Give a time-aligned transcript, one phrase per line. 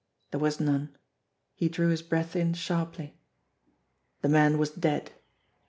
[0.31, 0.95] There was none.
[1.53, 3.19] He drew his breath in sharply.
[4.23, 5.11] The man was dead.